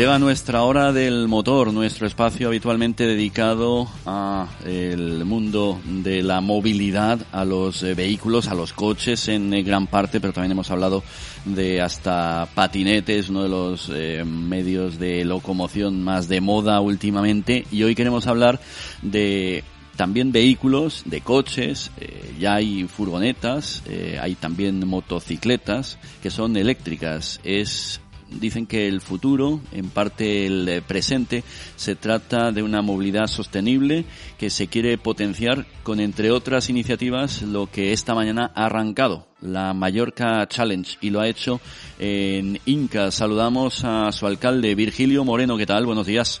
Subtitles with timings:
[0.00, 7.20] Llega nuestra hora del motor, nuestro espacio habitualmente dedicado a el mundo de la movilidad,
[7.32, 11.02] a los eh, vehículos, a los coches en eh, gran parte, pero también hemos hablado
[11.44, 17.82] de hasta patinetes, uno de los eh, medios de locomoción más de moda últimamente, y
[17.82, 18.58] hoy queremos hablar
[19.02, 19.64] de
[19.96, 21.90] también vehículos, de coches,
[22.38, 23.82] ya hay furgonetas,
[24.18, 27.38] hay también motocicletas que son eléctricas.
[27.44, 31.42] Es dicen que el futuro, en parte el eh, presente,
[31.76, 34.04] se trata de una movilidad sostenible
[34.38, 39.72] que se quiere potenciar con, entre otras iniciativas, lo que esta mañana ha arrancado, la
[39.74, 41.60] Mallorca Challenge, y lo ha hecho
[41.98, 43.10] en Inca.
[43.10, 45.56] Saludamos a su alcalde, Virgilio Moreno.
[45.56, 45.86] ¿Qué tal?
[45.86, 46.40] Buenos días.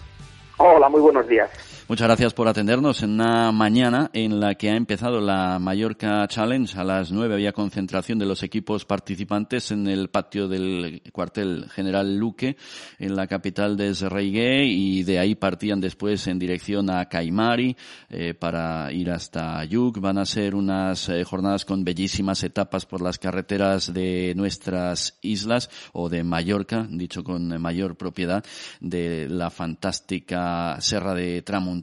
[0.58, 1.50] Hola, muy buenos días.
[1.90, 6.78] Muchas gracias por atendernos en una mañana en la que ha empezado la Mallorca Challenge.
[6.78, 12.14] A las nueve había concentración de los equipos participantes en el patio del cuartel general
[12.14, 12.56] Luque,
[13.00, 17.76] en la capital de Serreigué, y de ahí partían después en dirección a Caimari
[18.08, 19.98] eh, para ir hasta Yuc.
[19.98, 25.68] Van a ser unas eh, jornadas con bellísimas etapas por las carreteras de nuestras islas
[25.92, 28.44] o de Mallorca, dicho con mayor propiedad,
[28.78, 31.79] de la fantástica Serra de Tramuntana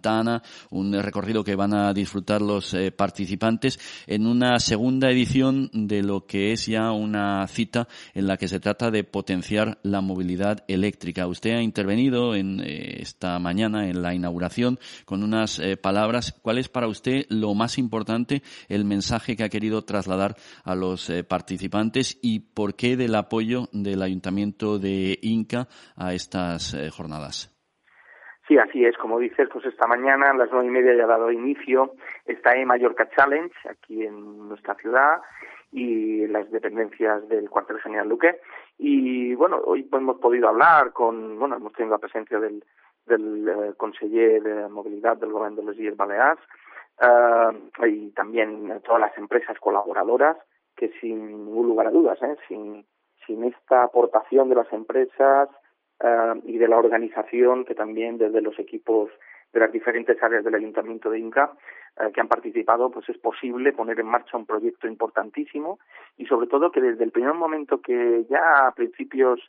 [0.70, 6.26] un recorrido que van a disfrutar los eh, participantes en una segunda edición de lo
[6.26, 11.28] que es ya una cita en la que se trata de potenciar la movilidad eléctrica.
[11.28, 16.36] Usted ha intervenido en eh, esta mañana en la inauguración con unas eh, palabras.
[16.42, 21.12] ¿Cuál es para usted lo más importante, el mensaje que ha querido trasladar a los
[21.28, 27.57] participantes y por qué del apoyo del Ayuntamiento de Inca a estas jornadas?
[28.48, 28.98] Sí, así es.
[28.98, 31.94] Como dices, pues esta mañana a las nueve y media ya ha dado inicio
[32.26, 35.22] esta E Mallorca Challenge aquí en nuestra ciudad
[35.72, 38.40] y las dependencias del cuartel general Luque.
[38.78, 42.64] Y bueno, hoy hemos podido hablar con, bueno, hemos tenido la presencia del,
[43.06, 46.40] del eh, de movilidad del gobierno de los Illes Baleares
[47.02, 50.38] eh, y también todas las empresas colaboradoras
[50.78, 52.38] que sin ningún lugar a dudas, ¿eh?
[52.48, 52.86] sin,
[53.26, 55.50] sin esta aportación de las empresas
[56.00, 59.10] eh, y de la organización que también desde los equipos
[59.54, 61.52] de las diferentes áreas del Ayuntamiento de Inca
[62.00, 65.80] eh, que han participado, pues es posible poner en marcha un proyecto importantísimo
[66.18, 69.40] y sobre todo que desde el primer momento que ya a principios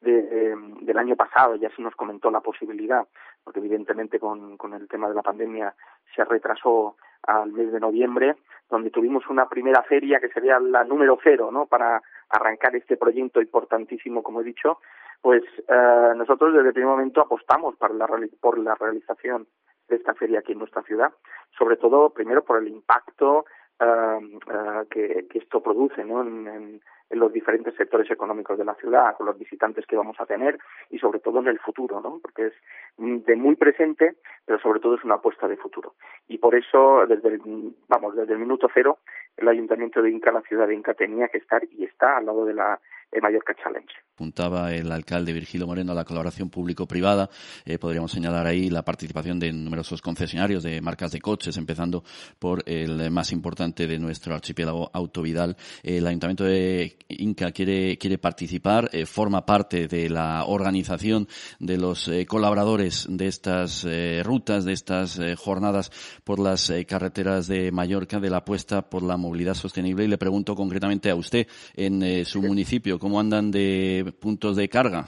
[0.00, 3.06] de, del año pasado ya se nos comentó la posibilidad,
[3.42, 5.74] porque evidentemente con, con el tema de la pandemia
[6.14, 8.36] se retrasó al mes de noviembre,
[8.68, 11.66] donde tuvimos una primera feria que sería la número cero, ¿no?
[11.66, 12.02] Para
[12.36, 14.78] arrancar este proyecto importantísimo, como he dicho,
[15.20, 18.06] pues eh, nosotros desde el primer momento apostamos por la,
[18.40, 19.46] por la realización
[19.88, 21.12] de esta feria aquí en nuestra ciudad,
[21.56, 23.46] sobre todo primero por el impacto
[23.80, 26.22] eh, eh, que, esto produce ¿no?
[26.22, 26.80] en, en,
[27.10, 30.58] los diferentes sectores económicos de la ciudad, con los visitantes que vamos a tener
[30.90, 32.18] y sobre todo en el futuro, ¿no?
[32.20, 32.52] porque es
[32.96, 35.94] de muy presente, pero sobre todo es una apuesta de futuro.
[36.28, 38.98] Y por eso, desde el, vamos, desde el minuto cero,
[39.44, 42.44] el Ayuntamiento de Inca, la ciudad de Inca, tenía que estar y está al lado
[42.44, 42.80] de la
[43.14, 43.94] el Mallorca Challenge.
[44.14, 47.30] Apuntaba el alcalde Virgilio Moreno a la colaboración público-privada.
[47.64, 52.04] Eh, podríamos señalar ahí la participación de numerosos concesionarios de marcas de coches, empezando
[52.38, 55.56] por el más importante de nuestro archipiélago, Autovidal.
[55.82, 61.26] El Ayuntamiento de Inca quiere, quiere participar, eh, forma parte de la organización
[61.58, 63.86] de los eh, colaboradores de estas
[64.24, 65.90] rutas, de estas jornadas
[66.24, 70.04] por las carreteras de Mallorca, de la apuesta por la movilidad sostenible.
[70.04, 75.04] Y le pregunto concretamente a usted, en su municipio, ¿Cómo andan de puntos de carga?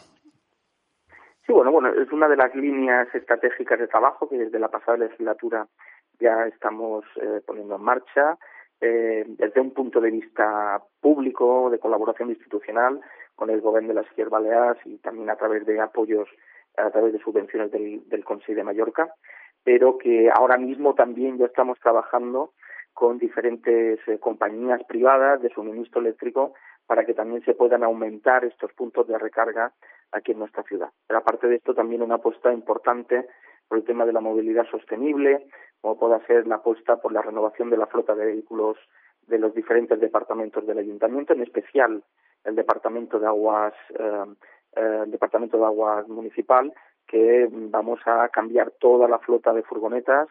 [1.46, 4.98] Sí, bueno, bueno, es una de las líneas estratégicas de trabajo que desde la pasada
[4.98, 5.66] legislatura
[6.20, 8.36] ya estamos eh, poniendo en marcha.
[8.82, 13.00] Eh, desde un punto de vista público, de colaboración institucional
[13.34, 16.28] con el Gobierno de las Islas Baleares y también a través de apoyos,
[16.76, 19.08] a través de subvenciones del, del Consejo de Mallorca,
[19.64, 22.52] pero que ahora mismo también ya estamos trabajando
[22.96, 26.54] con diferentes eh, compañías privadas de suministro eléctrico
[26.86, 29.70] para que también se puedan aumentar estos puntos de recarga
[30.12, 30.88] aquí en nuestra ciudad.
[31.06, 33.28] Pero aparte de esto, también una apuesta importante
[33.68, 35.46] por el tema de la movilidad sostenible,
[35.82, 38.78] como pueda ser la apuesta por la renovación de la flota de vehículos
[39.26, 42.02] de los diferentes departamentos del ayuntamiento, en especial
[42.44, 44.24] el departamento de aguas, eh,
[44.74, 46.72] eh el departamento de aguas municipal,
[47.06, 50.28] que vamos a cambiar toda la flota de furgonetas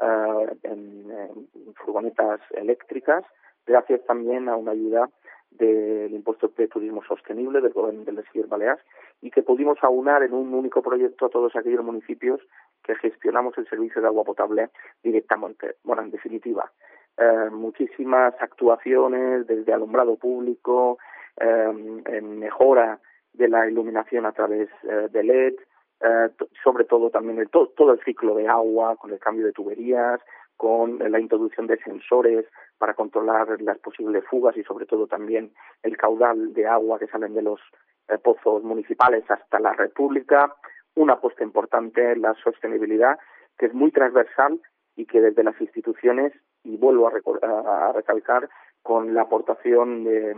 [0.00, 3.24] eh, en, furgonetas eléctricas,
[3.66, 5.08] gracias también a una ayuda
[5.50, 8.84] del impuesto de turismo sostenible del gobierno de las Islas Baleares
[9.22, 12.40] y que pudimos aunar en un único proyecto a todos aquellos municipios
[12.84, 14.70] que gestionamos el servicio de agua potable
[15.02, 15.76] directamente.
[15.84, 16.70] Bueno, en definitiva,
[17.16, 20.98] eh, muchísimas actuaciones desde alumbrado público,
[21.40, 23.00] eh, en mejora
[23.32, 25.54] de la iluminación a través eh, de LED,
[26.00, 26.30] eh,
[26.62, 30.20] sobre todo también el, todo el ciclo de agua, con el cambio de tuberías,
[30.56, 32.44] con la introducción de sensores
[32.78, 35.52] para controlar las posibles fugas y sobre todo también
[35.82, 37.60] el caudal de agua que salen de los
[38.08, 40.54] eh, pozos municipales hasta la República,
[40.94, 43.18] una apuesta importante en la sostenibilidad
[43.56, 44.60] que es muy transversal
[44.96, 46.32] y que desde las instituciones,
[46.64, 48.48] y vuelvo a, a recalcar,
[48.82, 50.34] con la aportación de,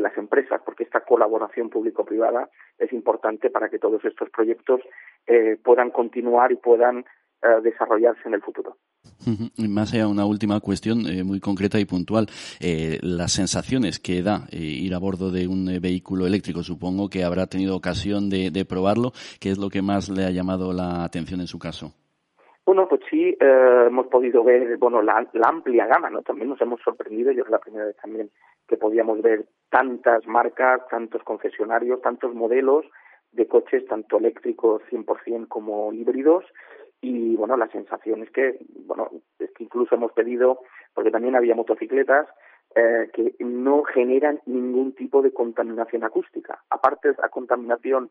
[0.00, 2.48] las empresas, porque esta colaboración público-privada
[2.78, 4.80] es importante para que todos estos proyectos
[5.26, 7.00] eh, puedan continuar y puedan
[7.42, 8.76] eh, desarrollarse en el futuro.
[9.56, 12.28] Más allá, una última cuestión eh, muy concreta y puntual.
[13.02, 17.76] las sensaciones que da ir a bordo de un vehículo eléctrico, supongo que habrá tenido
[17.76, 19.12] ocasión de, probarlo.
[19.40, 21.92] ¿Qué es lo que más le ha llamado la atención en su caso?
[22.64, 26.22] Bueno, pues sí, eh, hemos podido ver bueno la, amplia gama, ¿no?
[26.22, 28.30] También nos hemos sorprendido, yo es la primera vez también
[28.68, 32.84] que podíamos ver tantas marcas, tantos concesionarios, tantos modelos
[33.32, 36.44] de coches, tanto eléctricos 100% como híbridos,
[37.00, 40.60] y bueno, la sensación es que, bueno, es que incluso hemos pedido,
[40.94, 42.28] porque también había motocicletas,
[42.74, 46.62] eh, que no generan ningún tipo de contaminación acústica.
[46.70, 48.10] Aparte de la contaminación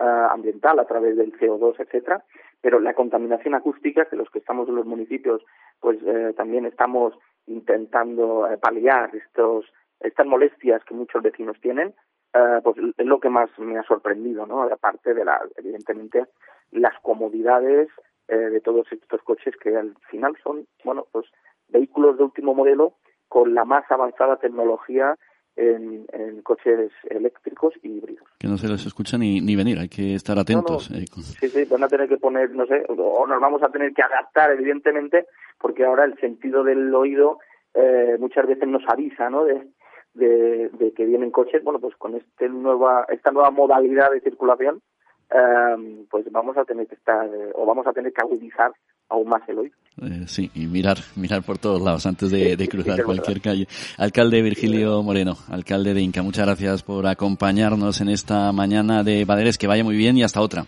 [0.00, 2.24] ambiental a través del CO2, etcétera,
[2.60, 5.42] pero la contaminación acústica, que los que estamos en los municipios,
[5.80, 7.14] pues eh, también estamos
[7.46, 9.64] intentando eh, paliar estos,
[10.00, 11.94] estas molestias que muchos vecinos tienen,
[12.34, 14.62] eh, pues es lo que más me ha sorprendido, ¿no?
[14.62, 16.26] Aparte de, la, evidentemente,
[16.70, 17.88] las comodidades
[18.28, 21.26] de todos estos coches que al final son, bueno, pues
[21.66, 22.94] vehículos de último modelo
[23.26, 25.16] con la más avanzada tecnología
[25.56, 28.26] en, coches eléctricos y híbridos.
[28.38, 30.90] Que no se les escucha ni, ni venir, hay que estar atentos.
[30.90, 33.92] Eh, sí, sí, van a tener que poner, no sé, o nos vamos a tener
[33.92, 35.26] que adaptar, evidentemente,
[35.58, 37.38] porque ahora el sentido del oído
[37.74, 39.44] eh, muchas veces nos avisa, ¿no?
[39.44, 39.68] De,
[40.14, 44.82] de, que vienen coches, bueno, pues con este nueva, esta nueva modalidad de circulación,
[45.30, 48.72] eh, pues vamos a tener que estar, o vamos a tener que agudizar
[49.08, 49.76] aún más el oído.
[50.02, 53.68] Eh, sí, y mirar, mirar por todos lados antes de, cruzar cualquier calle.
[53.98, 59.58] Alcalde Virgilio Moreno, alcalde de Inca, muchas gracias por acompañarnos en esta mañana de Baleares.
[59.58, 60.66] Que vaya muy bien y hasta otra.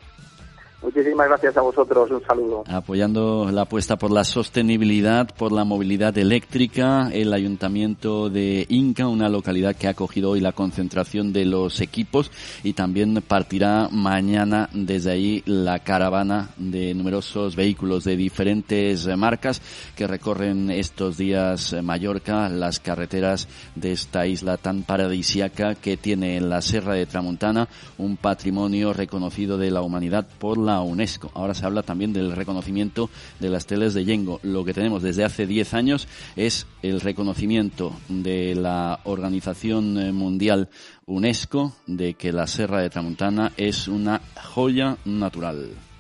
[0.83, 2.65] Muchísimas gracias a vosotros, un saludo.
[2.67, 9.29] Apoyando la apuesta por la sostenibilidad, por la movilidad eléctrica, el Ayuntamiento de Inca, una
[9.29, 12.33] localidad que ha acogido hoy la concentración de los equipos
[12.65, 19.63] y también partirá mañana desde ahí la caravana de numerosos vehículos de diferentes marcas
[19.95, 23.47] que recorren estos días Mallorca, las carreteras
[23.77, 27.69] de esta isla tan paradisiaca que tiene en la Serra de Tramontana
[27.99, 31.31] un patrimonio reconocido de la humanidad por la UNESCO.
[31.35, 33.11] Ahora se habla también del reconocimiento
[33.41, 34.41] de las teles de Yengo.
[34.43, 40.71] Lo que tenemos desde hace 10 años es el reconocimiento de la Organización eh, Mundial
[41.07, 45.92] UNESCO de que la Serra de Tramontana es una joya natural.